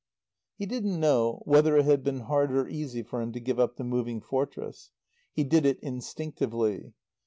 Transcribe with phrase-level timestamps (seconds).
[0.55, 3.75] He didn't know whether it had been hard or easy for him to give up
[3.75, 4.89] the Moving Fortress.
[5.31, 6.93] He did it instinctively.